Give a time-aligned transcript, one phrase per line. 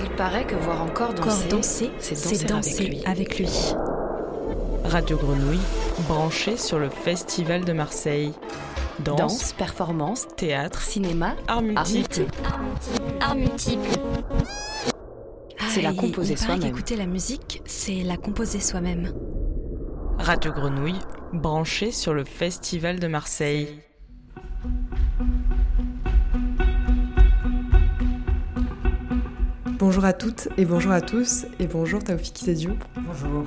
[0.00, 3.48] Il paraît que voir encore danser, danser c'est danser, avec, lui.
[4.84, 5.58] Radio Grenouille,
[6.06, 8.32] branché sur le Festival de Marseille.
[9.00, 12.26] Danse, performance, théâtre, cinéma, art multiple.
[13.20, 13.88] Art multiple.
[15.68, 16.60] C'est la Ah, composer soi-même.
[16.60, 19.12] qu'écouter la musique, c'est la composer soi-même.
[20.20, 20.98] Radio Grenouille,
[21.32, 23.80] branché sur le Festival de Marseille.
[29.78, 32.72] Bonjour à toutes et bonjour à tous et bonjour Taoufik Zediou.
[32.96, 33.44] Bonjour.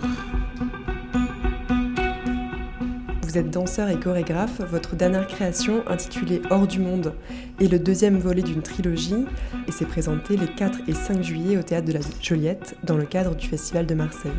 [3.24, 4.62] Vous êtes danseur et chorégraphe.
[4.62, 7.16] Votre dernière création, intitulée Hors du monde,
[7.60, 9.26] est le deuxième volet d'une trilogie
[9.68, 13.06] et s'est présentée les 4 et 5 juillet au théâtre de la Joliette dans le
[13.06, 14.32] cadre du Festival de Marseille.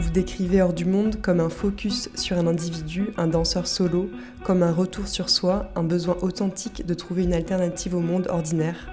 [0.00, 4.10] Vous décrivez Hors du monde comme un focus sur un individu, un danseur solo,
[4.42, 8.88] comme un retour sur soi, un besoin authentique de trouver une alternative au monde ordinaire,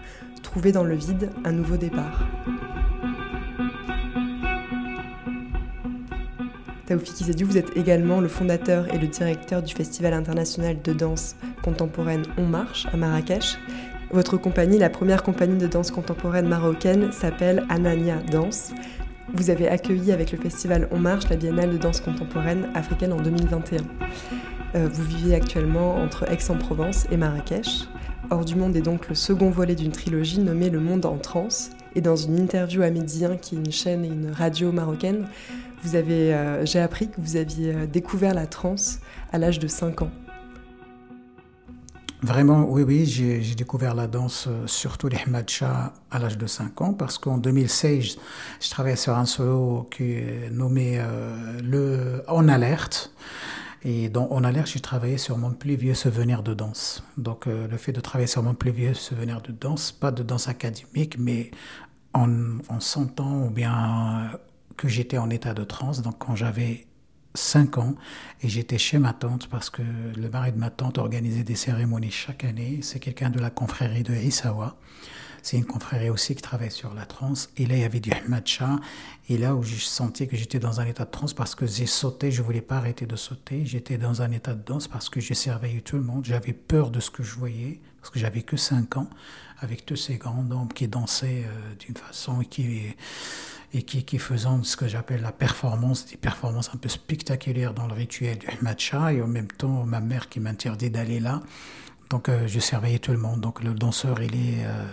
[0.49, 2.27] trouver dans le vide un nouveau départ.
[6.87, 11.35] Taoufik Izediou, vous êtes également le fondateur et le directeur du Festival international de danse
[11.63, 13.59] contemporaine On Marche à Marrakech.
[14.09, 18.71] Votre compagnie, la première compagnie de danse contemporaine marocaine, s'appelle Anania Danse.
[19.35, 23.21] Vous avez accueilli avec le festival On Marche la Biennale de danse contemporaine africaine en
[23.21, 23.81] 2021.
[24.73, 27.87] Euh, vous vivez actuellement entre Aix-en-Provence et Marrakech.
[28.31, 31.71] Hors du monde est donc le second volet d'une trilogie nommée Le Monde en transe.
[31.95, 35.27] Et dans une interview à Midi 1, qui est une chaîne et une radio marocaine,
[35.95, 38.99] euh, j'ai appris que vous aviez euh, découvert la transe
[39.31, 40.11] à l'âge de 5 ans.
[42.21, 46.81] Vraiment, oui, oui, j'ai découvert la danse, euh, surtout les matcha, à l'âge de 5
[46.81, 48.17] ans, parce qu'en 2016,
[48.61, 51.01] je travaillais sur un solo qui est nommé
[51.63, 53.11] le En Alerte.
[53.83, 57.03] Et dans En Alerte, j'ai travaillé sur mon plus vieux souvenir de danse.
[57.17, 60.23] Donc, euh, le fait de travailler sur mon plus vieux souvenir de danse, pas de
[60.23, 61.51] danse académique, mais
[62.13, 64.31] en, en sentant ou bien
[64.75, 66.01] que j'étais en état de transe.
[66.01, 66.87] Donc, quand j'avais
[67.35, 67.95] 5 ans
[68.41, 72.11] et j'étais chez ma tante parce que le mari de ma tante organisait des cérémonies
[72.11, 72.79] chaque année.
[72.81, 74.75] C'est quelqu'un de la confrérie de Issawa.
[75.43, 77.49] C'est une confrérie aussi qui travaille sur la transe.
[77.57, 78.79] Et là, il y avait du matcha.
[79.27, 81.85] Et là où j'ai senti que j'étais dans un état de transe parce que j'ai
[81.85, 83.65] sauté, je voulais pas arrêter de sauter.
[83.65, 86.25] J'étais dans un état de danse parce que j'ai surveillé tout le monde.
[86.25, 89.09] J'avais peur de ce que je voyais parce que j'avais que 5 ans
[89.59, 92.95] avec tous ces grands hommes qui dansaient euh, d'une façon qui
[93.73, 97.93] et qui, qui ce que j'appelle la performance, des performances un peu spectaculaires dans le
[97.93, 101.41] rituel du matcha, et en même temps ma mère qui m'interdit d'aller là.
[102.09, 103.41] Donc euh, je surveillais tout le monde.
[103.41, 104.85] Donc le danseur, il est euh,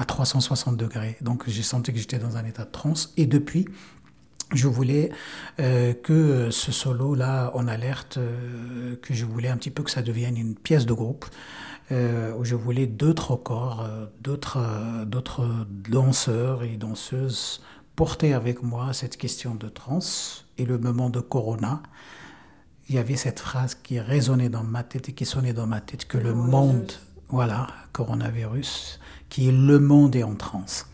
[0.00, 1.16] à 360 degrés.
[1.20, 3.12] Donc j'ai senti que j'étais dans un état de transe.
[3.18, 3.66] Et depuis,
[4.54, 5.10] je voulais
[5.60, 10.00] euh, que ce solo-là, en alerte, euh, que je voulais un petit peu que ça
[10.00, 11.26] devienne une pièce de groupe,
[11.92, 13.86] euh, où je voulais d'autres corps,
[14.22, 17.62] d'autres d'autres danseurs et danseuses
[17.94, 19.98] porter avec moi cette question de trans
[20.56, 21.82] et le moment de Corona.
[22.88, 25.82] Il y avait cette phrase qui résonnait dans ma tête et qui sonnait dans ma
[25.82, 26.90] tête que le monde,
[27.28, 28.98] voilà, coronavirus,
[29.30, 30.86] qui est le monde est en transe.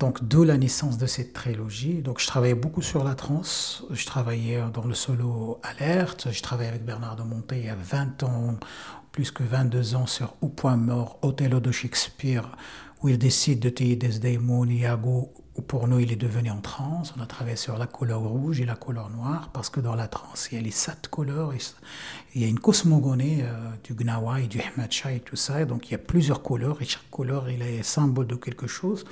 [0.00, 2.02] Donc, d'où la naissance de cette trilogie.
[2.02, 3.84] Donc, je travaillais beaucoup sur la trance.
[3.90, 6.28] Je travaillais dans le solo alerte.
[6.32, 8.56] Je travaillais avec Bernard de Monté il y a 20 ans,
[9.12, 12.56] plus que 22 ans, sur Au point mort, Othello de Shakespeare,
[13.04, 17.12] où il décide de tailler Desdemona, Iago, où pour nous, il est devenu en transe.
[17.18, 20.08] On a travaillé sur la couleur rouge et la couleur noire, parce que dans la
[20.08, 21.52] transe, il y a les sept couleurs.
[22.34, 23.52] Il y a une cosmogonie euh,
[23.84, 25.60] du Gnawa et du Hmatcha et tout ça.
[25.60, 28.66] Et donc, il y a plusieurs couleurs, et chaque couleur, il est symbole de quelque
[28.66, 29.04] chose.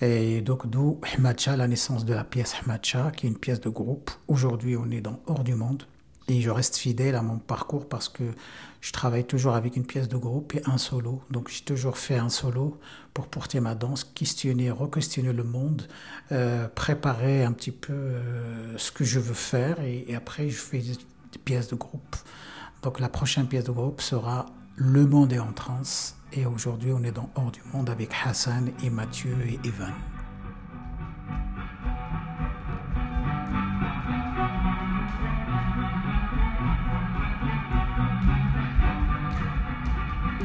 [0.00, 3.68] Et donc, d'où Hmatcha, la naissance de la pièce Hmatcha, qui est une pièce de
[3.68, 4.12] groupe.
[4.28, 5.82] Aujourd'hui, on est dans Hors du Monde.
[6.28, 8.22] Et je reste fidèle à mon parcours parce que
[8.80, 11.22] je travaille toujours avec une pièce de groupe et un solo.
[11.30, 12.78] Donc, j'ai toujours fait un solo
[13.12, 15.88] pour porter ma danse, questionner, re-questionner le monde,
[16.30, 19.80] euh, préparer un petit peu euh, ce que je veux faire.
[19.80, 22.16] Et, après, je fais des, des pièces de groupe.
[22.82, 24.46] Donc, la prochaine pièce de groupe sera
[24.76, 26.16] Le monde est en transe.
[26.32, 29.92] Et aujourd'hui, on est dans Hors du monde avec Hassan et Mathieu et Evan.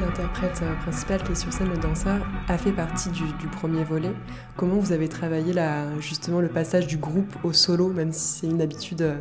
[0.08, 4.10] L'interprète euh, principal qui est sur scène, le danseur, a fait partie du, premier volet.
[4.56, 8.46] Comment vous avez travaillé la, justement le passage du groupe au solo, même si c'est
[8.46, 9.20] une habitude euh,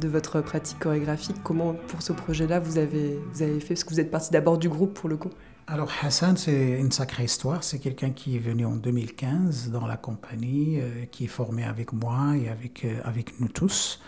[0.00, 1.36] de votre pratique chorégraphique?
[1.44, 3.74] Comment, pour ce projet-là, vous avez, vous avez fait?
[3.74, 5.30] Parce que vous êtes parti d'abord du groupe pour le coup.
[5.68, 7.62] Alors Hassan, c'est une sacrée histoire.
[7.62, 11.92] C'est quelqu'un qui est venu en 2015 dans la compagnie, euh, qui est formé avec
[11.92, 14.00] moi et avec, avec nous tous.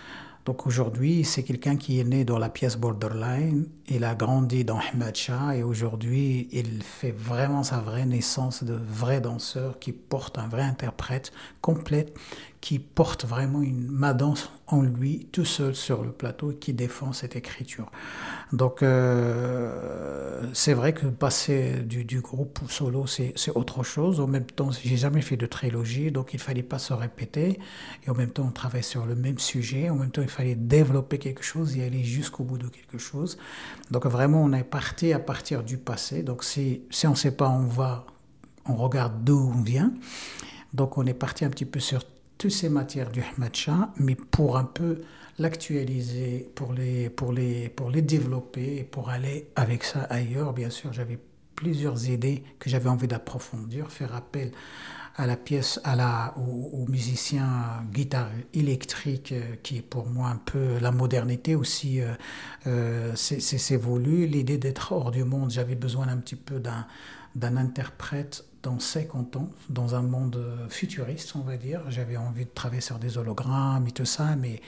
[0.47, 4.79] Donc aujourd'hui, c'est quelqu'un qui est né dans la pièce Borderline, il a grandi dans
[5.13, 10.47] Shah et aujourd'hui, il fait vraiment sa vraie naissance de vrai danseur qui porte un
[10.47, 12.07] vrai interprète complet,
[12.67, 17.13] qui porte vraiment une ma danse en lui tout seul sur le plateau qui défend
[17.13, 17.93] cette écriture.
[18.53, 24.19] Donc euh, c'est vrai que passer du, du groupe solo c'est autre chose.
[24.19, 27.61] En même temps, j'ai jamais fait de trilogie, donc il fallait pas se répéter.
[28.05, 29.89] Et en même temps, on travaille sur le même sujet.
[29.89, 33.39] En même temps, il fallait développer quelque chose et aller jusqu'au bout de quelque chose.
[33.93, 36.25] Donc vraiment, on est parti à partir du passé.
[36.25, 38.07] Donc si, si on ne sait pas, on va,
[38.65, 39.93] on regarde d'où on vient.
[40.75, 42.03] Donc on est parti un petit peu sur
[42.39, 43.53] toutes ces matières du Ahmad
[43.99, 45.03] mais pour un peu
[45.39, 50.53] l'actualiser, pour les, pour, les, pour les développer pour aller avec ça ailleurs.
[50.53, 51.19] Bien sûr, j'avais
[51.55, 54.53] plusieurs idées que j'avais envie d'approfondir, faire appel
[55.19, 60.37] à la pièce, à la, au, musicien guitare électrique, euh, qui est pour moi un
[60.37, 62.13] peu la modernité aussi, euh,
[62.67, 64.27] euh c'est voulu.
[64.27, 69.49] L'idée d'être hors du monde, j'avais besoin un petit peu d'un interprète dans 50 ans,
[69.69, 71.83] dans un monde futuriste, on va dire.
[71.89, 74.61] J'avais envie de travailler sur des hologrammes et tout ça, mais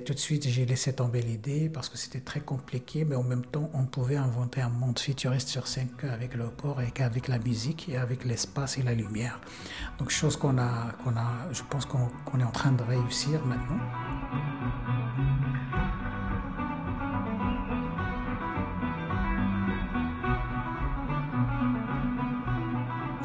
[0.00, 3.44] tout de suite j'ai laissé tomber l'idée parce que c'était très compliqué, mais en même
[3.44, 7.38] temps on pouvait inventer un monde futuriste sur 5 avec le port et avec la
[7.38, 9.38] musique et avec l'espace et la lumière.
[9.98, 13.78] Donc chose qu'on a, qu'on a, je pense qu'on est en train de réussir maintenant.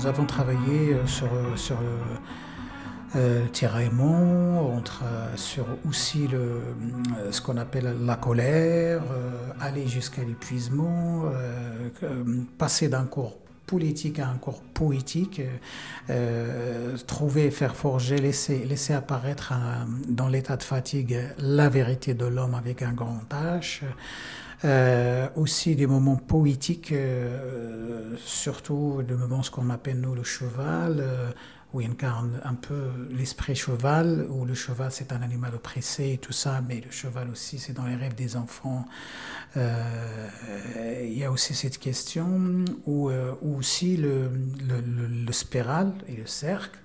[0.02, 1.76] Nous avons travaillé euh, sur, euh,
[3.14, 5.04] le, euh, tiraillement, entre,
[5.36, 6.64] sur aussi le,
[7.30, 9.04] ce qu'on appelle la colère,
[9.60, 11.26] aller jusqu'à l'épuisement,
[12.58, 13.38] passer d'un cours
[13.68, 15.40] politique à un cours poétique,
[17.06, 19.54] trouver, faire forger, laisser, laisser apparaître
[20.08, 23.82] dans l'état de fatigue la vérité de l'homme avec un grand H.
[24.64, 30.98] Euh, aussi des moments poétiques, euh, surtout le moment ce qu'on appelle nous le cheval,
[31.00, 31.32] euh,
[31.74, 36.18] où il incarne un peu l'esprit cheval, où le cheval c'est un animal oppressé et
[36.20, 38.86] tout ça, mais le cheval aussi c'est dans les rêves des enfants.
[39.56, 43.10] il y a aussi cette question, où,
[43.42, 44.30] aussi le,
[44.68, 44.82] le,
[45.26, 46.78] le, spéral et le cercle,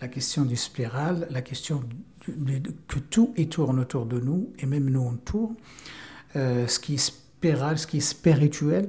[0.00, 1.82] la question du spéral, la question
[2.24, 5.56] que tout tourne autour de nous, et même nous on tourne.
[6.34, 6.98] ce qui
[7.52, 8.88] se ce qui est spirituel.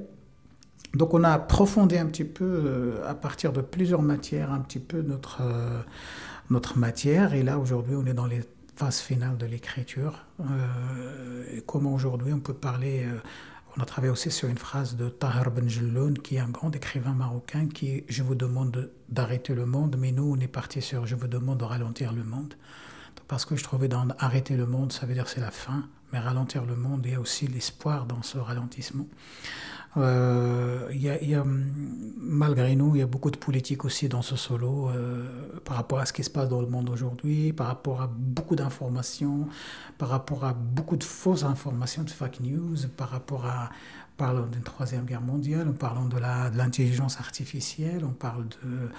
[0.94, 4.80] Donc on a approfondi un petit peu, euh, à partir de plusieurs matières, un petit
[4.80, 5.82] peu notre, euh,
[6.50, 7.34] notre matière.
[7.34, 8.42] Et là, aujourd'hui, on est dans les
[8.78, 10.26] phases finales de l'écriture.
[10.40, 13.06] Euh, comment aujourd'hui on peut parler...
[13.78, 17.14] on a travaillé aussi sur une phrase de Tahar Benjelloun, qui est un grand écrivain
[17.14, 21.16] marocain, qui Je vous demande d'arrêter le monde, mais nous, on est parti sur Je
[21.16, 22.54] vous demande de ralentir le monde.
[23.28, 26.20] Parce que je trouvais dans Arrêter le monde, ça veut dire c'est la fin mais
[26.20, 29.08] ralentir le monde, il y a aussi l'espoir dans ce ralentissement.
[29.98, 34.90] Euh, y a, malgré nous, il y a beaucoup de politique aussi dans ce solo
[34.90, 38.08] euh, par rapport à ce qui se passe dans le monde aujourd'hui, par rapport à
[38.08, 39.48] beaucoup d'informations,
[39.98, 43.70] par rapport à beaucoup de fausses informations, de fake news, par rapport à,
[44.18, 46.18] parlant d'une troisième guerre mondiale, on parle de
[46.58, 48.90] l'intelligence artificielle, on parle de,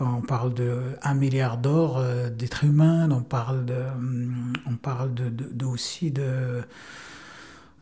[0.00, 5.28] on parle de milliard d'or euh, d'êtres humains, on parle de, hum, on parle de,
[5.30, 6.64] de aussi de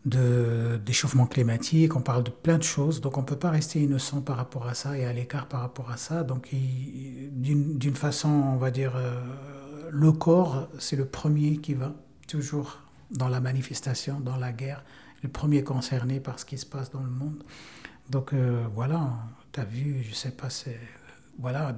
[0.04, 4.20] d'échauffement climatique, on parle de plein de choses, donc on ne peut pas rester innocent
[4.20, 6.24] par rapport à ça et à l'écart par rapport à ça.
[6.24, 9.14] Donc d'une façon, on va dire, euh,
[9.90, 11.94] le corps, c'est le premier qui va
[12.26, 12.80] toujours
[13.12, 14.82] dans la manifestation, dans la guerre,
[15.22, 17.42] le premier concerné par ce qui se passe dans le monde.
[18.10, 19.10] Donc euh, voilà,
[19.52, 20.78] tu as vu, je sais pas, c'est
[21.38, 21.74] voilà,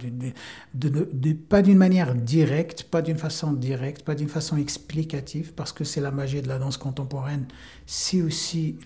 [0.74, 5.84] de, pas d'une manière directe, pas d'une façon directe, pas d'une façon explicative, parce que
[5.84, 7.46] c'est la magie de la danse contemporaine.
[7.86, 8.78] C'est aussi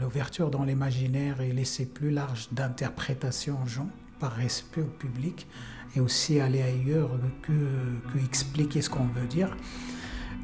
[0.00, 5.46] l'ouverture dans l'imaginaire et laisser plus large d'interprétation aux gens, par respect au public,
[5.94, 7.10] et aussi aller ailleurs
[7.42, 9.56] que, que expliquer ce qu'on veut dire.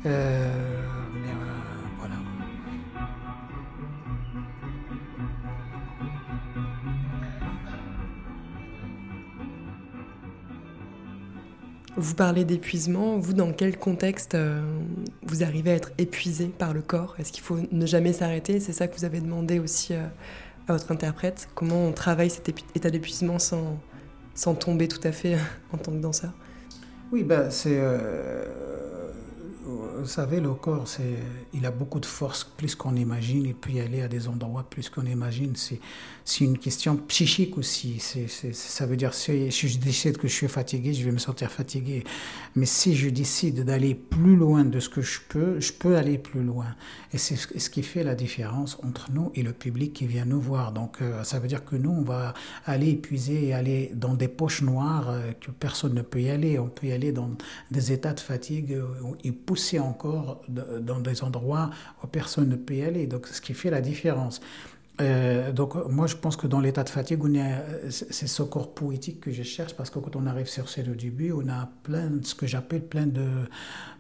[0.07, 0.83] Euh,
[1.15, 1.33] mais,
[1.99, 2.32] voilà.
[11.97, 14.63] Vous parlez d'épuisement, vous dans quel contexte euh,
[15.25, 17.17] vous arrivez à être épuisé par le corps?
[17.19, 18.61] Est-ce qu'il faut ne jamais s'arrêter?
[18.61, 20.07] C'est ça que vous avez demandé aussi euh,
[20.69, 21.49] à votre interprète.
[21.55, 23.79] Comment on travaille cet état d'épuisement sans,
[24.35, 25.37] sans tomber tout à fait
[25.73, 26.33] en tant que danseur?
[27.13, 27.79] Oui, bah, c'est...
[29.99, 31.17] vous savez, le corps, c'est,
[31.53, 33.45] il a beaucoup de force, plus qu'on imagine.
[33.45, 35.55] Il peut y aller à des endroits plus qu'on imagine.
[35.57, 35.81] C'est,
[36.25, 37.99] c'est une question psychique aussi.
[38.53, 42.05] Ça veut dire, si, je décide que je suis fatigué, je vais me sentir fatigué.
[42.55, 46.19] Mais si je décide d'aller plus loin de ce que je peux, je peux aller
[46.19, 46.67] plus loin.
[47.13, 50.41] Et c'est ce qui fait la différence entre nous et le public qui vient nous
[50.41, 50.73] voir.
[50.73, 54.29] Donc, euh, ça veut dire que nous, on va aller épuiser et aller dans des
[54.29, 56.59] poches noires euh, que personne ne peut y aller.
[56.59, 57.31] On peut y aller dans
[57.71, 60.43] des états de fatigue euh, et pousser encore
[60.81, 61.71] dans des endroits
[62.03, 63.07] où personne ne peut aller.
[63.07, 64.41] Donc, ce qui fait la différence.
[65.01, 67.21] Euh, donc moi je pense que dans l'état de fatigue,
[67.89, 70.95] c'est ce corps poétique que je cherche parce que quand on arrive sur scène au
[70.95, 73.27] début, on a plein ce que j'appelle plein de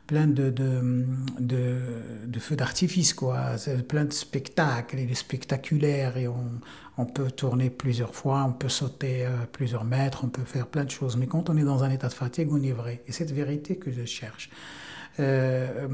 [0.07, 3.53] plein de, de, de, feux d'artifice, quoi.
[3.89, 6.61] plein de spectacles, il est spectaculaire et on,
[6.99, 10.85] on, peut tourner plusieurs fois, on peut sauter euh, plusieurs mètres, on peut faire plein
[10.85, 11.17] de choses.
[11.17, 13.03] Mais quand on est dans un état de fatigue, on est vrai.
[13.07, 14.51] Et c'est cette vérité que je cherche.
[15.21, 15.89] Euh,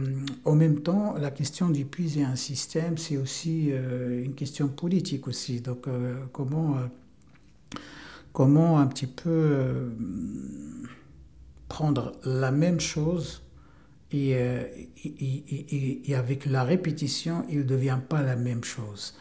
[0.45, 5.61] en même temps, la question d'épuiser un système, c'est aussi euh, une question politique aussi.
[5.61, 6.77] Donc, euh, comment,
[8.33, 9.91] comment un petit peu
[11.69, 13.43] prendre la même chose
[14.11, 19.15] et, et, et, avec la répétition, il ne devient pas la même chose.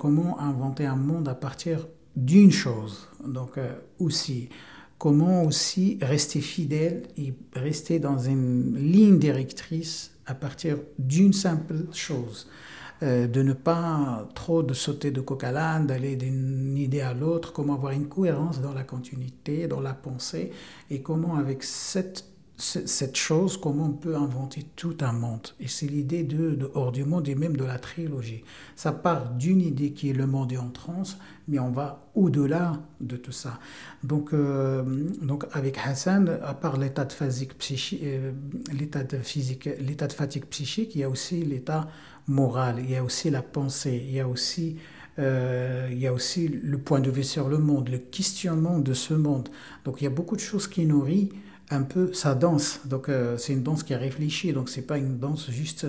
[0.00, 3.60] comment inventer un monde à partir d'une chose Donc,
[4.00, 4.48] aussi
[5.02, 12.46] comment aussi rester fidèle et rester dans une ligne directrice à partir d'une simple chose.
[13.02, 17.52] Euh, de ne pas trop de sauter de coq à d'aller d'une idée à l'autre,
[17.52, 20.52] comment avoir une cohérence dans la continuité, dans la pensée,
[20.88, 22.24] et comment avec cette
[22.58, 25.48] cette chose, comment on peut inventer tout un monde.
[25.58, 28.44] Et c'est l'idée de, Hors du monde et même de la trilogie.
[28.76, 31.18] Ça part d'une idée qui est le monde est en transe,
[31.48, 33.58] mais on va au-delà de tout ça.
[34.04, 34.82] Donc, euh,
[35.22, 38.32] donc avec Hassan, à part l'état de, euh,
[38.72, 41.88] l'état de, physique, l'état de fatigue psychique, il y a aussi l'état
[42.28, 44.76] moral, il y a aussi la pensée, il y a aussi...
[45.18, 48.94] Euh, il y a aussi le point de vue sur le monde, le questionnement de
[48.94, 49.50] ce monde.
[49.84, 51.28] Donc il y a beaucoup de choses qui nourrissent
[51.72, 52.80] un peu sa danse.
[52.84, 54.52] Donc euh, c'est une danse qui est réfléchie.
[54.52, 55.86] Donc c'est pas une danse juste.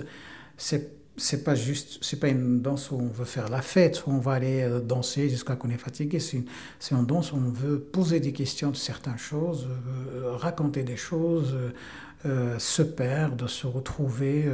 [0.57, 4.11] C'est c'est pas juste, c'est pas une danse où on veut faire la fête, où
[4.11, 6.19] on va aller euh, danser jusqu'à qu'on est fatigué.
[6.19, 6.45] C'est une,
[6.89, 9.67] une, danse où on veut poser des questions de certaines choses,
[10.15, 11.55] euh, raconter des choses,
[12.57, 14.45] se perdre, se retrouver,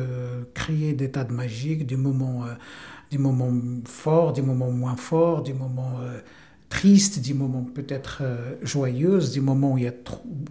[0.55, 2.45] créer des tas de magiques, des moments,
[3.11, 3.53] des moments
[3.85, 5.99] forts, des moments moins forts, des moments
[6.69, 9.93] tristes, des moments peut-être euh, joyeux, des moments où il, y a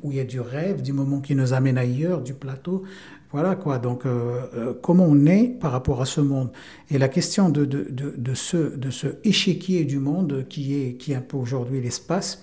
[0.02, 2.82] où il y a du rêve, des moments qui nous amènent ailleurs, du plateau.
[3.30, 3.78] Voilà quoi.
[3.78, 6.50] Donc, euh, euh, comment on est par rapport à ce monde?
[6.90, 11.12] Et la question de, de, de, ce, de ce échiquier du monde qui est, qui
[11.12, 12.42] est un peu aujourd'hui l'espace,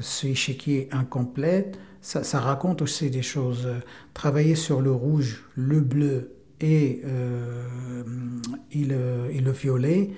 [0.00, 3.68] ce échiquier incomplet, ça, ça, raconte aussi des choses.
[4.14, 7.02] Travailler sur le rouge, le bleu et,
[8.74, 10.10] le, et le violet,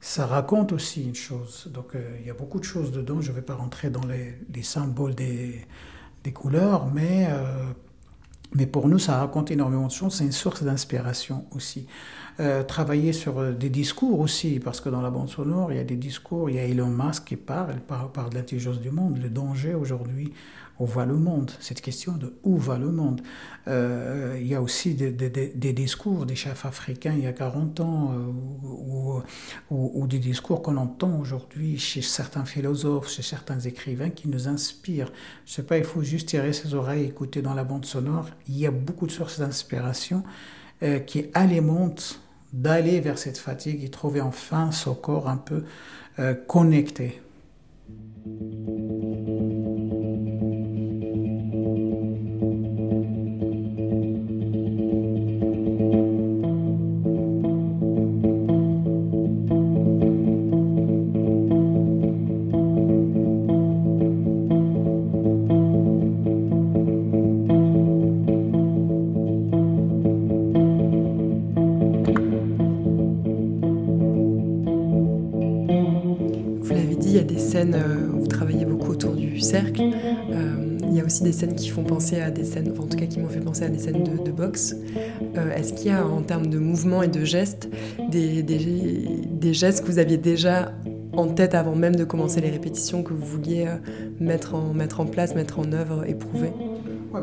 [0.00, 1.68] ça raconte aussi une chose.
[1.72, 3.20] Donc euh, il y a beaucoup de choses dedans.
[3.20, 5.66] Je ne vais pas rentrer dans les, symboles des,
[6.32, 7.64] couleurs, mais, euh,
[8.54, 10.14] mais pour nous, ça raconte énormément de choses.
[10.14, 11.86] C'est une source d'inspiration aussi.
[12.38, 15.84] Euh, travailler sur des discours aussi, parce que dans la bande sonore, il y a
[15.84, 16.48] des discours.
[16.48, 19.28] Il y a Elon Musk qui parle, il parle, parle de l'intelligence du monde, le
[19.28, 20.32] danger aujourd'hui
[20.80, 23.20] où va le monde Cette question de où va le monde
[23.68, 28.14] euh, Il y a aussi des, discours des chefs africains il y a 40 ans,
[28.14, 29.20] euh,
[29.70, 35.12] ou, des discours qu'on entend aujourd'hui chez certains philosophes, chez certains écrivains qui nous inspirent.
[35.44, 38.26] Je sais pas, il faut juste tirer ses oreilles, écouter dans la bande sonore.
[38.48, 40.24] Il y a beaucoup de sources d'inspiration
[40.82, 42.20] euh, qui alimentent
[42.54, 45.64] d'aller vers cette fatigue et trouver enfin son corps un peu
[46.48, 47.22] connecté.
[81.40, 83.68] Scènes qui font penser à des scènes, en tout cas qui m'ont fait penser à
[83.68, 84.76] des scènes de, boxe.
[85.36, 87.68] Euh, est-ce qu'il y a en termes de mouvements et de gestes
[88.10, 90.72] des, gestes que vous aviez déjà
[91.12, 93.76] en tête avant même de commencer les répétitions que vous vouliez euh,
[94.20, 96.50] mettre en, place, mettre en œuvre, éprouver?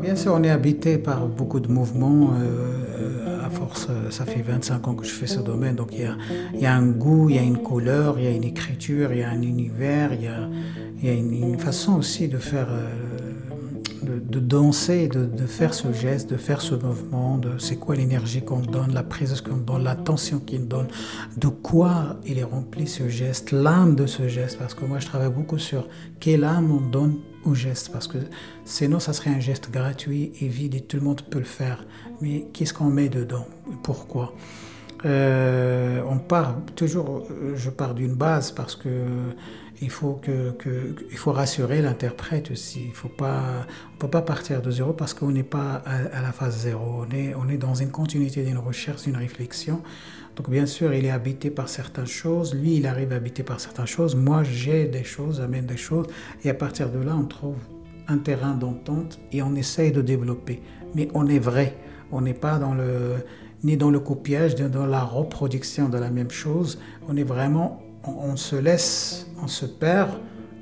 [0.02, 2.30] Bien sûr, on est habité par beaucoup de mouvements.
[2.38, 6.66] Euh, à force, ça fait 25 ans que je fais ce domaine, donc il y
[6.66, 9.22] a, un goût, il y a une couleur, il y a une écriture, il y
[9.22, 12.68] a un univers, il y a une, façon aussi de faire
[14.02, 18.60] de, danser, de, faire ce geste, de faire ce mouvement, de c'est quoi l'énergie qu'on
[18.60, 20.88] donne, la présence qu'on donne, l'attention qu'il donne,
[21.36, 25.06] de quoi il est rempli ce geste, l'âme de ce geste, parce que moi je
[25.06, 25.88] travaille beaucoup sur
[26.20, 28.18] quelle âme on donne au geste, parce que
[28.64, 31.84] sinon ça serait un geste gratuit et vide et tout le monde peut le faire.
[32.20, 33.46] Mais qu'est-ce qu'on met dedans?
[33.82, 34.34] Pourquoi?
[35.04, 38.88] Euh, On part toujours, je pars d'une base parce que
[39.80, 40.54] il faut, que,
[41.10, 42.86] il faut rassurer l'interprète aussi.
[42.86, 46.20] Il faut pas, on ne peut pas partir de zéro parce qu'on n'est pas à,
[46.20, 47.04] la phase zéro.
[47.06, 49.82] On est, on est dans une continuité d'une recherche, d'une réflexion.
[50.36, 52.54] Donc bien sûr, il est habité par certaines choses.
[52.54, 54.16] Lui, il arrive à habiter par certaines choses.
[54.16, 56.06] Moi, j'ai des choses, amène des choses.
[56.44, 57.56] Et à partir de là, on trouve
[58.08, 60.60] un terrain d'entente et on essaye de développer.
[60.94, 61.76] Mais on est vrai.
[62.10, 63.16] On n'est pas dans le,
[63.64, 66.78] ni dans le copiage, ni dans la reproduction de la même chose.
[67.08, 70.10] On est vraiment on, se laisse, on se perd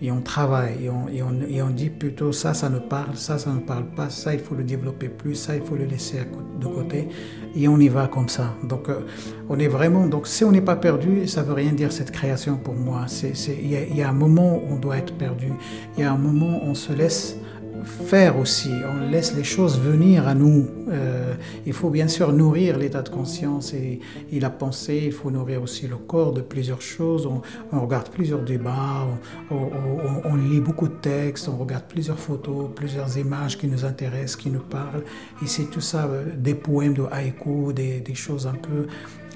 [0.03, 1.23] et on travaille et
[1.63, 4.55] on, dit plutôt ça, ça ne parle, ça, ça ne parle pas, ça, il faut
[4.55, 6.19] le développer plus, ça, il faut le laisser
[6.61, 7.09] de côté
[7.55, 8.55] et on y va comme ça.
[8.65, 9.07] Donc, euh,
[9.49, 12.59] on est vraiment, donc si on n'est pas perdu, ça veut rien dire cette création
[12.59, 13.07] pour moi.
[13.23, 15.53] Il y, y, a un moment où on doit être perdu,
[15.97, 17.39] il y a un moment où on se laisse
[17.85, 20.67] faire aussi, on laisse les choses venir à nous.
[20.89, 21.35] Euh,
[21.67, 24.01] il faut bien sûr nourrir l'état de conscience et,
[24.33, 27.27] la pensée, il faut nourrir aussi le corps de plusieurs choses.
[27.73, 29.07] On, regarde plusieurs débats,
[29.51, 34.51] on, lit beaucoup de textes, on regarde plusieurs photos, plusieurs images qui nous intéressent, qui
[34.51, 35.05] nous parlent.
[35.43, 38.87] Et c'est tout ça, euh, des poèmes de haïku, des, des choses un peu...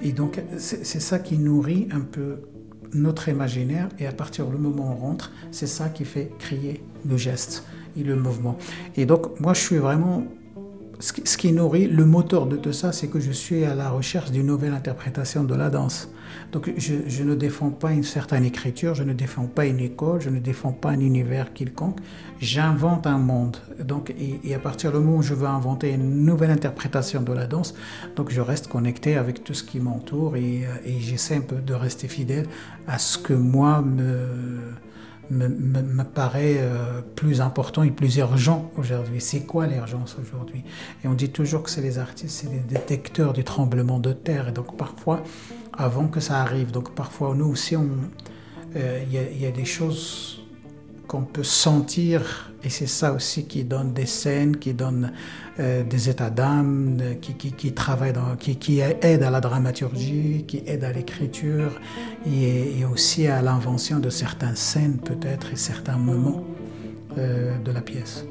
[0.03, 2.39] Et donc c'est ça qui nourrit un peu
[2.95, 3.89] notre imaginaire.
[3.99, 7.65] Et à partir du moment où on rentre, c'est ça qui fait crier le geste
[7.97, 8.57] et le mouvement.
[8.97, 10.25] Et donc, moi, je suis vraiment.
[10.99, 14.31] Ce qui, nourrit le moteur de tout ça, c'est que je suis à la recherche
[14.31, 16.11] d'une nouvelle interprétation de la danse.
[16.53, 20.29] Donc, je, ne défends pas une certaine écriture, je ne défends pas une école, je
[20.29, 22.01] ne défends pas un univers quelconque.
[22.39, 23.57] J'invente un monde.
[23.83, 27.47] Donc, et, à partir du moment où je veux inventer une nouvelle interprétation de la
[27.47, 27.75] danse,
[28.15, 31.73] donc je reste connecté avec tout ce qui m'entoure et, et j'essaie un peu de
[31.73, 32.45] rester fidèle
[32.87, 34.75] à ce que moi me
[35.31, 39.21] me, paraît euh, plus important et plus urgent aujourd'hui.
[39.21, 40.65] C'est quoi l'urgence aujourd'hui?
[41.05, 44.49] Et on dit toujours que c'est les artistes, c'est les détecteurs du tremblement de terre.
[44.49, 45.23] Et donc parfois,
[45.73, 50.40] avant que ça arrive, donc parfois nous aussi, euh, il y, a des choses
[51.11, 55.13] qu'on peut sentir, et c'est ça aussi qui donne des scènes, qui donne
[55.59, 60.85] euh, des états d'âme, qui, qui, travaille qui, qui aide à la dramaturgie, qui aide
[60.85, 61.73] à l'écriture,
[62.25, 66.45] et, aussi à l'invention de certaines scènes peut-être et certains moments
[67.19, 68.25] euh, de la pièce.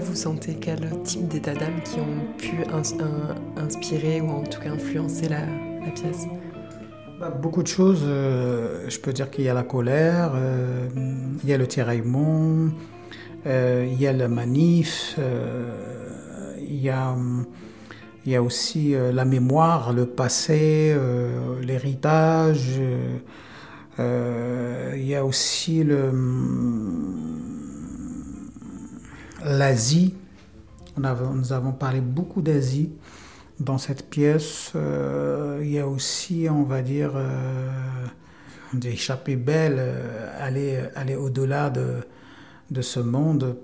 [0.00, 2.64] Vous sentez quel type d'état d'âme qui ont pu
[3.56, 5.42] inspirer ou en tout cas influencer la,
[5.94, 6.26] pièce?
[7.18, 8.02] Bah, Beaucoup de choses.
[8.04, 10.88] Euh, je peux dire qu'il y a la colère, euh,
[11.42, 12.70] il y a le tiraillement,
[13.46, 15.18] euh, il y a la manif,
[16.58, 20.96] il y a aussi la mémoire, le passé,
[21.62, 22.80] l'héritage.
[23.98, 26.10] il y a aussi le
[29.44, 30.14] l'Asie.
[30.96, 32.92] Nous avons parlé beaucoup d'Asie
[33.58, 34.72] dans cette pièce.
[34.74, 38.06] Euh, il y a aussi, on va dire, euh,
[38.72, 41.98] d'échapper belle, euh, aller, aller au-delà de,
[42.70, 43.56] de ce monde.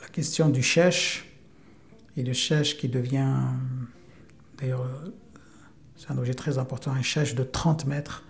[0.00, 1.30] La question du chèche,
[2.16, 3.38] et le chèche qui devient,
[4.60, 4.88] d'ailleurs,
[5.96, 8.24] c'est un objet très important, un chèche de 30 mètres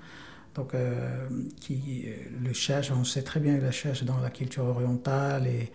[0.54, 1.26] donc, euh,
[1.60, 2.06] qui,
[2.42, 5.72] le cherche, on sait très bien qu'il la cherche dans la culture orientale et,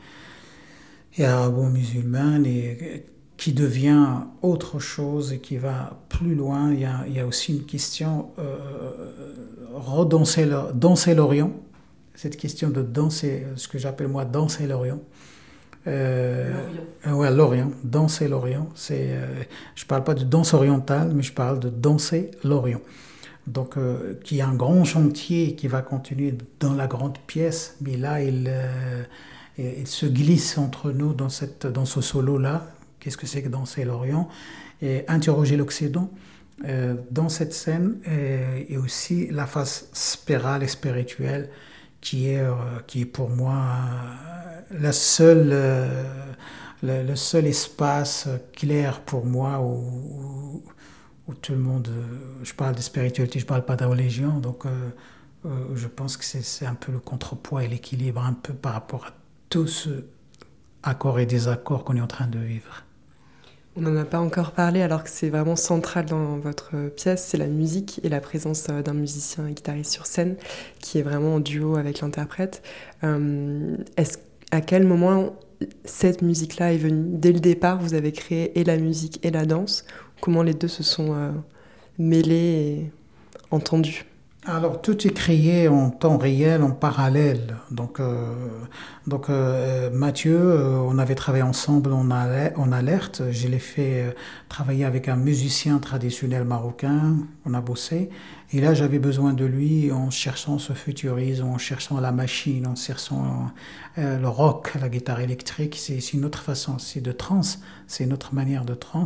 [1.18, 6.74] et arabo-musulmane, et qui devient autre chose et qui va plus loin.
[6.74, 9.14] Il y a, il y a aussi une question, euh,
[9.74, 11.54] redanser danser l'Orient,
[12.16, 15.00] cette question de danser, ce que j'appelle moi danser l'Orient.
[15.88, 16.52] Euh,
[17.08, 18.68] ouais, l'Orient, danser l'Orient.
[18.76, 19.42] C'est, euh,
[19.76, 22.82] je ne parle pas de danse orientale, mais je parle de danser l'Orient
[23.50, 27.98] donc euh, qui est un grand chantier qui va continuer dans la grande pièce, mais
[27.98, 29.04] là il, euh,
[29.86, 32.68] se glisse entre nous dans, cette, ce solo-là,
[33.00, 34.30] qu'est-ce que c'est que danser l'Orient,
[34.82, 36.10] et interroger l'Occident.
[36.68, 41.50] Euh, dans cette scène et, aussi la face spirale et spirituelle
[42.02, 42.46] qui est,
[42.86, 43.56] qui est pour moi
[44.72, 44.92] le,
[47.16, 50.62] seul espace clair pour moi où
[51.34, 54.70] tout le monde, euh, je parle de spiritualité, je parle pas de religion, donc euh,
[55.46, 59.06] euh, je pense que c'est un peu le contrepoids et l'équilibre un peu par rapport
[59.06, 59.14] à
[59.50, 60.06] tout ce
[60.84, 62.84] accord et désaccord qu'on est en train de vivre.
[63.76, 67.38] On n'en a pas encore parlé alors que c'est vraiment central dans votre pièce, c'est
[67.38, 70.36] la musique et la présence d'un musicien et guitariste sur scène
[70.80, 72.62] qui est vraiment en duo avec l'interprète.
[73.04, 73.78] Euh,
[74.52, 75.36] à quel moment
[75.86, 77.18] cette musique-là est venue?
[77.18, 79.86] Dès le départ, vous avez créé et la musique et la danse.
[80.22, 81.32] Comment les deux se sont euh,
[81.98, 82.92] mêlés et
[83.52, 84.06] entendus
[84.46, 87.58] alors tout est créé en temps réel, en parallèle.
[87.72, 88.34] Donc, euh,
[89.06, 93.22] donc euh, Mathieu, on avait travaillé ensemble en, alerte.
[93.32, 94.16] Je l'ai fait
[94.48, 97.18] travailler avec un musicien traditionnel marocain.
[97.46, 98.10] On a bossé.
[98.54, 102.76] Et là, j'avais besoin de lui en cherchant ce futurisme, en cherchant la machine, en
[102.76, 103.52] cherchant
[103.98, 105.76] le rock, la guitare électrique.
[105.78, 107.42] C'est une autre façon, c'est de trans,
[107.88, 109.06] c'est une autre manière de trans.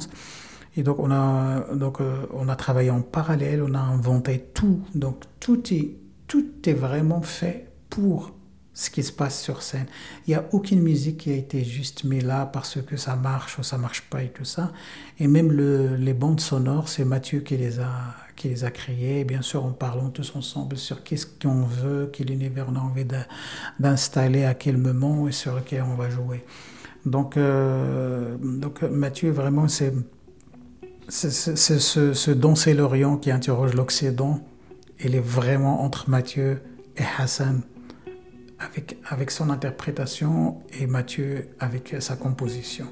[0.76, 4.82] Et donc, on a, donc, euh, on a travaillé en parallèle, on a inventé tout.
[4.96, 5.96] Donc, tout est,
[6.28, 8.32] tout est vraiment fait pour
[8.74, 9.86] ce qui se passe sur scène.
[10.26, 13.60] Il n'y a aucune musique qui a été juste mise là parce que ça marche
[13.60, 14.72] ou ça marche pas et tout ça.
[15.20, 19.24] Et même le, les bandes sonores, c'est Mathieu qui les a qui les a créées.
[19.26, 23.06] bien sûr, en parlant tous ensemble sur qu'est-ce qu'on veut, quel univers on a envie
[23.80, 26.44] d'installer à quel moment et sur lequel on va jouer.
[27.06, 29.94] Donc, euh, donc Mathieu, vraiment, c'est
[31.10, 34.40] ce, ce danser l'Orient qui interroge l'Occident.
[35.04, 36.62] Il est vraiment entre Mathieu
[36.98, 37.62] et Hassan
[38.60, 42.88] avec, avec son interprétation et Mathieu avec sa composition.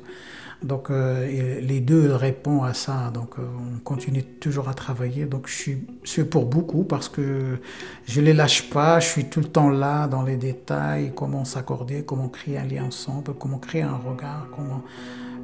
[0.64, 3.42] Donc euh, les deux répondent à ça, donc euh,
[3.76, 5.26] on continue toujours à travailler.
[5.26, 7.58] Donc je suis, je pour beaucoup parce que
[8.06, 12.04] je les lâche pas, je suis tout le temps là dans les détails, comment s'accorder,
[12.04, 14.84] comment créer un lien ensemble, comment créer un regard, comment,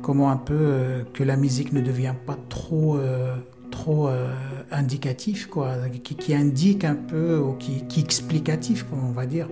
[0.07, 2.97] comment un peu euh, que la musique ne devient pas trop
[3.69, 4.09] trop
[4.71, 9.47] indicatif, quoi, qui, qui, indique un peu ou qui, qui explicatif, on va dire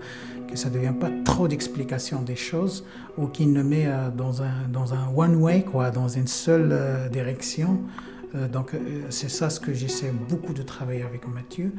[0.48, 2.86] que ça ne devient pas trop d'explications des choses
[3.18, 7.10] ou qu'il ne met euh, dans un, dans un one-way, quoi, dans une seule euh,
[7.10, 7.80] direction.
[8.36, 8.76] Euh, donc
[9.10, 11.72] c'est ça ce que j'essaie beaucoup de travailler avec Mathieu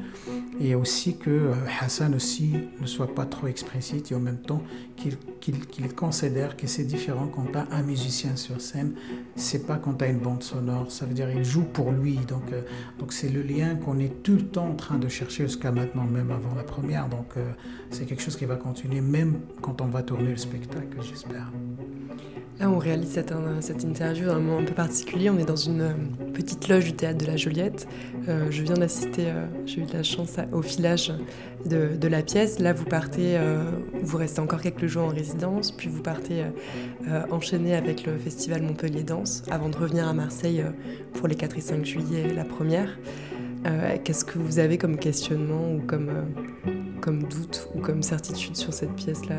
[0.59, 4.61] et aussi que Hassan aussi ne soit pas trop explicite et en même temps
[4.95, 8.93] qu'il considère que c'est différent quand tu as un musicien sur scène,
[9.35, 12.15] c'est pas quand tu as une bande sonore, ça veut dire il joue pour lui.
[12.27, 12.51] Donc
[12.99, 16.05] donc c'est le lien qu'on est tout le temps en train de chercher jusqu'à maintenant,
[16.05, 17.07] même avant la première.
[17.07, 17.35] Donc
[17.91, 21.51] c'est quelque chose qui va continuer même quand on va tourner le spectacle, j'espère.
[22.59, 25.29] Là, on réalise cette, cette interview à un moment un peu particulier.
[25.29, 25.93] On est dans une euh,
[26.47, 27.89] petite loge du théâtre de la Joliette.
[28.29, 31.13] Euh, je viens d'assister, euh, j'ai eu de la chance au filage
[31.65, 32.59] de, la pièce.
[32.59, 33.37] Là, vous partez,
[34.01, 36.43] vous restez encore quelques jours en résidence, puis vous partez
[37.29, 40.63] enchaîner avec le festival Montpellier Danse avant de revenir à Marseille
[41.15, 42.97] pour les 4 et 5 juillet, la première.
[44.05, 46.09] Qu'est-ce que vous avez comme questionnement ou comme,
[47.01, 49.35] comme doute ou comme certitude sur cette pièce-là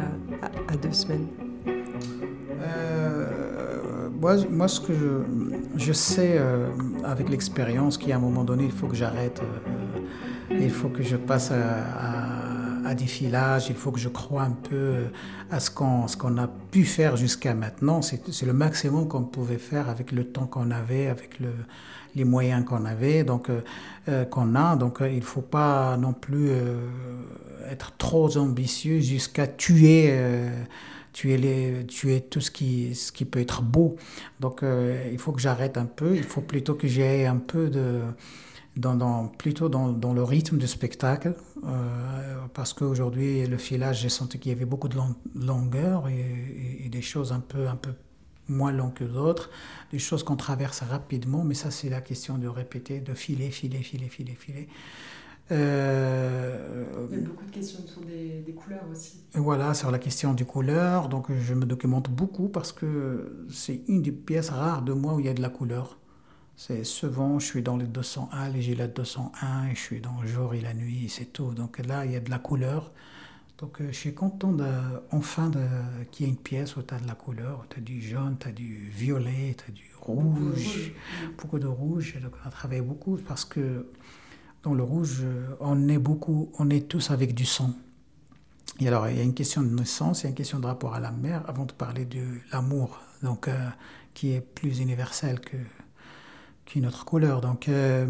[0.68, 1.28] à deux semaines?
[4.18, 4.92] Moi, moi, ce que
[5.76, 6.68] je, sais euh,
[7.04, 11.16] avec l'expérience, qu'à un moment donné, il faut que j'arrête, euh, il faut que je
[11.16, 14.94] passe à, des filages, il faut que je croie un peu
[15.50, 18.00] à ce qu'on qu'on a pu faire jusqu'à maintenant.
[18.00, 21.50] C'est le maximum qu'on pouvait faire avec le temps qu'on avait, avec le,
[22.16, 24.74] les moyens qu'on avait, donc euh, qu'on a.
[24.76, 26.50] Donc il ne faut pas non plus
[27.70, 30.10] être trop ambitieux jusqu'à tuer
[31.18, 33.96] tu es, tout ce qui, peut être beau.
[34.38, 37.68] Donc euh, il faut que j'arrête un peu, il faut plutôt que j'aille un peu
[37.68, 38.02] de...
[38.76, 41.34] Dans, plutôt dans, le rythme du spectacle,
[41.66, 44.96] euh, parce qu'aujourd'hui, le filage, j'ai senti qu'il y avait beaucoup de
[45.34, 47.90] longueur et, et, des choses un peu, un peu
[48.46, 49.50] moins longues que d'autres,
[49.90, 53.82] des choses qu'on traverse rapidement, mais ça, c'est la question de répéter, de filer, filer,
[53.82, 54.68] filer, filer, filer.
[55.50, 59.20] Euh, Il y a beaucoup de questions sur des, couleurs aussi.
[59.34, 61.08] Voilà, sur la question des couleurs.
[61.08, 65.20] Donc je me documente beaucoup parce que c'est une des pièces rares de moi où
[65.20, 65.98] il y a de la couleur.
[66.56, 70.26] C'est souvent, je suis dans les 201, les gilets 201, et je suis dans le
[70.26, 71.54] jour et la nuit, c'est tout.
[71.54, 72.92] Donc là, il y a de la couleur.
[73.58, 74.64] Donc euh, je suis content de,
[75.10, 75.50] enfin
[76.10, 78.36] qu'il y ait une pièce où tu as de la couleur, tu as du jaune,
[78.38, 80.92] tu as du violet, tu as du rouge,
[81.36, 82.20] beaucoup de rouge.
[82.22, 83.88] Donc on a travaillé beaucoup parce que
[84.74, 85.24] le rouge,
[85.60, 87.72] on est beaucoup, on est tous avec du sang.
[88.80, 90.66] Et alors, il y a une question de naissance, il y a une question de
[90.66, 93.68] rapport à la mère, avant de parler de l'amour, donc euh,
[94.14, 95.56] qui est plus universel que
[96.64, 97.40] qu'une autre couleur.
[97.40, 98.06] Donc, euh,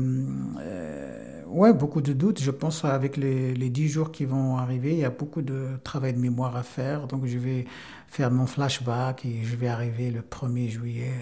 [0.59, 2.41] euh, ouais, beaucoup de doutes.
[2.41, 6.13] Je pense avec les, 10 jours qui vont arriver, il y a beaucoup de travail
[6.13, 7.07] de mémoire à faire.
[7.07, 7.67] Donc, je vais
[8.09, 11.15] faire mon flashback et je vais arriver le 1er juillet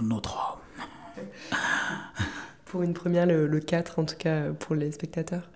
[0.00, 0.60] en autre
[1.16, 1.26] homme.
[2.74, 5.48] pour une première, le, 4 en tout cas pour les spectateurs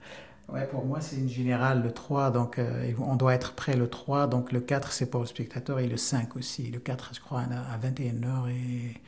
[0.48, 3.88] Ouais, pour moi, c'est une générale le 3, donc euh, on doit être prêt le
[3.88, 6.70] 3, donc le 4 c'est pour le spectateur et le 5 aussi.
[6.70, 9.00] Le 4, je crois, à 21h et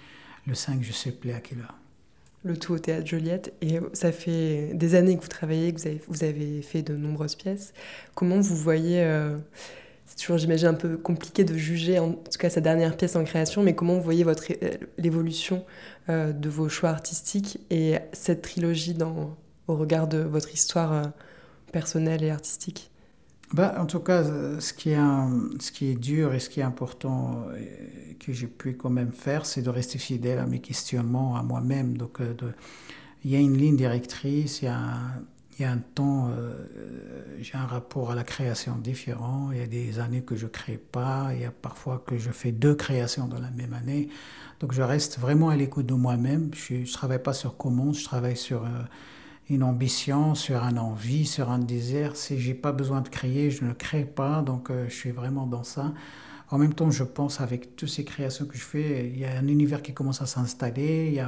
[0.45, 1.77] le 5, je sais plus à quelle heure.
[2.43, 3.53] Le tout au théâtre Joliette.
[3.63, 6.97] Et ça fait des années que vous travaillez, que vous avez, vous avez fait de
[6.97, 7.73] nombreuses pièces.
[8.17, 9.05] Comment vous voyez.
[9.05, 9.39] Euh,
[10.21, 13.63] toujours, j'imagine, un peu compliqué de juger, en tout cas, sa dernière pièce en création,
[13.63, 15.65] mais comment vous voyez votre, euh, l'évolution
[16.09, 18.97] euh, de vos choix artistiques et cette trilogie
[19.67, 21.13] au regard de votre histoire
[21.73, 22.91] personnelle et artistique?
[23.53, 24.23] Bah, en tout cas,
[24.61, 27.47] ce qui, est dur et ce qui est important
[28.21, 31.99] que j'ai pu quand même faire, c'est de rester fidèle à mes questionnements, à moi-même.
[31.99, 32.35] Donc, euh,
[33.25, 35.23] il y a une ligne directrice, il y a un,
[35.61, 36.67] il y a un temps, euh,
[37.41, 39.51] j'ai un rapport à la création différent.
[39.53, 42.17] Il y a des années que je ne crée pas, il y a parfois que
[42.17, 44.09] je fais deux créations dans la même année.
[44.61, 46.51] Donc, je reste vraiment à l'écoute de moi-même.
[46.55, 48.65] Je ne travaille pas sur comment, je travaille sur...
[48.65, 48.69] Euh,
[49.51, 52.15] une ambition, sur un envie, sur un désir.
[52.15, 54.43] Si j'ai pas besoin de créer, je ne crée pas.
[54.43, 55.93] Donc, euh, je suis vraiment dans ça.
[56.51, 59.37] En même temps, je pense avec toutes ces créations que je fais, il y a
[59.37, 61.21] un univers qui commence à s'installer.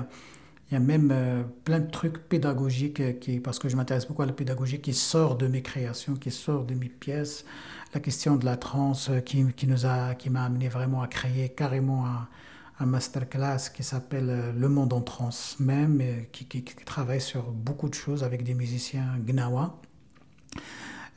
[0.72, 4.08] Il y a même euh, plein de trucs pédagogiques euh, qui, parce que je m'intéresse
[4.08, 7.44] beaucoup à la pédagogie, qui sort de mes créations, qui sort de mes pièces.
[7.94, 11.50] La question de la trance qui, qui nous a, qui m'a amené vraiment à créer
[11.50, 12.06] carrément
[12.80, 15.30] un masterclass qui s'appelle euh, Le Monde en Trans
[15.60, 19.78] même, qui, qui, travaille sur beaucoup de choses avec des musiciens gnawa.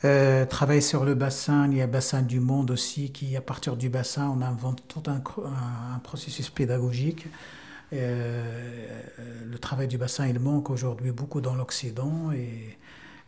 [0.04, 3.76] Euh, travaille sur le bassin, il y a bassin du monde aussi, qui à partir
[3.76, 5.20] du bassin, on invente tout un,
[6.04, 7.28] processus pédagogique.
[7.94, 9.02] Euh,
[9.50, 12.78] le travail du bassin, il manque aujourd'hui beaucoup dans l'Occident et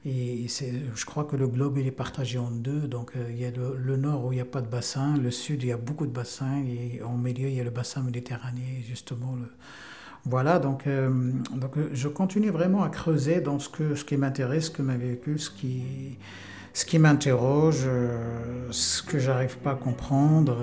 [0.06, 2.82] et je crois que le globe il est partagé en deux.
[2.88, 5.32] Donc euh, il y a le, nord où il n'y a pas de bassin, le
[5.32, 8.04] sud il y a beaucoup de bassins, et en milieu il y a le bassin
[8.04, 9.36] méditerranéen, justement.
[9.36, 9.52] Le...
[10.26, 11.10] Voilà, donc, euh,
[11.54, 14.98] donc je continue vraiment à creuser dans ce, que, ce qui m'intéresse, ce que m'a
[14.98, 16.18] vécu, ce qui,
[16.78, 17.90] ce qui m'interroge,
[18.70, 20.60] ce que j'arrive pas à comprendre.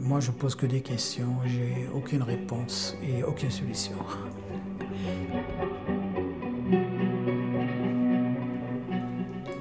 [0.00, 3.96] moi je pose que des questions, j'ai aucune réponse et aucune solution.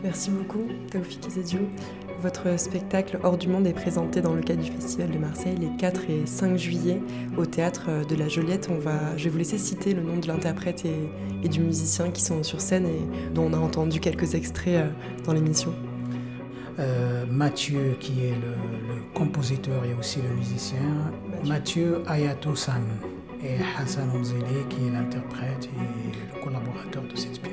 [0.04, 1.62] Merci beaucoup, Taoufik Zediou.
[2.22, 5.76] Votre spectacle Hors du Monde est présenté dans le cadre du Festival de Marseille les
[5.78, 7.02] 4 et 5 juillet
[7.38, 8.70] au théâtre de la Joliette.
[8.72, 12.22] On va, je vais vous laisser citer le nom de l'interprète et, du musicien qui
[12.22, 14.90] sont sur scène et dont on a entendu quelques extraits euh,
[15.26, 15.74] dans l'émission.
[16.80, 20.78] Euh, Mathieu, qui est le, compositeur et aussi le musicien.
[21.44, 22.84] Mathieu, Ayatou-san
[23.44, 27.47] et Hassan Omzeli, qui est l'interprète et le collaborateur de cette pièce.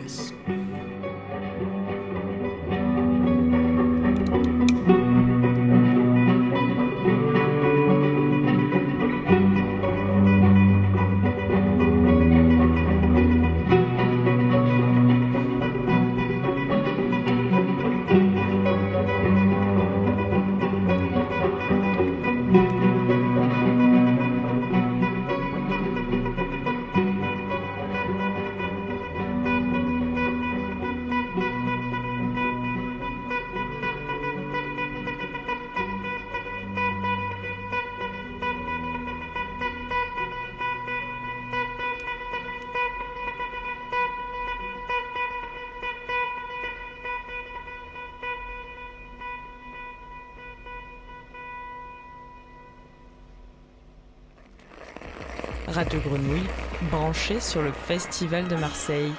[55.95, 56.47] Radio Grenouille,
[56.91, 59.13] branché sur le Festival de Marseille.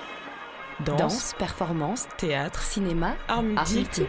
[0.86, 3.16] Danse, performance, théâtre, cinéma.
[3.30, 4.06] Arts multiples.